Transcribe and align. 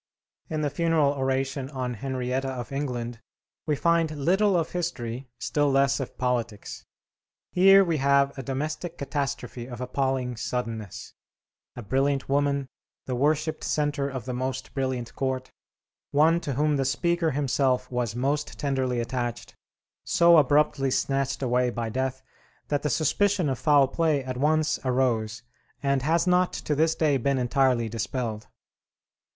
In 0.49 0.61
the 0.61 0.71
funeral 0.71 1.11
oration 1.11 1.69
on 1.69 1.93
Henrietta 1.93 2.49
of 2.49 2.71
England 2.71 3.19
we 3.67 3.75
find 3.75 4.09
little 4.09 4.57
of 4.57 4.71
history, 4.71 5.29
still 5.39 5.69
less 5.69 5.99
of 5.99 6.17
politics. 6.17 6.87
Here 7.51 7.85
we 7.85 7.97
have 7.97 8.35
a 8.35 8.41
domestic 8.41 8.97
catastrophe 8.97 9.67
of 9.67 9.79
appalling 9.79 10.37
suddenness: 10.37 11.13
a 11.75 11.83
brilliant 11.83 12.27
woman, 12.27 12.65
the 13.05 13.13
worshiped 13.13 13.63
centre 13.63 14.09
of 14.09 14.25
the 14.25 14.33
most 14.33 14.73
brilliant 14.73 15.13
court, 15.13 15.51
one 16.09 16.39
to 16.39 16.53
whom 16.53 16.77
the 16.77 16.85
speaker 16.85 17.29
himself 17.29 17.91
was 17.91 18.15
most 18.15 18.57
tenderly 18.57 18.99
attached, 18.99 19.53
so 20.03 20.37
abruptly 20.37 20.89
snatched 20.89 21.43
away 21.43 21.69
by 21.69 21.89
death 21.89 22.23
that 22.69 22.81
the 22.81 22.89
suspicion 22.89 23.49
of 23.49 23.59
foul 23.59 23.87
play 23.87 24.23
at 24.23 24.35
once 24.37 24.79
arose 24.83 25.43
and 25.83 26.01
has 26.01 26.25
not 26.25 26.53
to 26.53 26.73
this 26.73 26.95
day 26.95 27.17
been 27.17 27.37
entirely 27.37 27.87
dispelled. 27.87 28.47